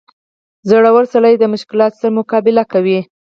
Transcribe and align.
•زړور 0.69 1.03
سړی 1.13 1.33
د 1.37 1.43
مشکلاتو 1.53 1.97
سره 1.99 2.15
مقابله 2.19 2.63
کوي. 2.71 2.99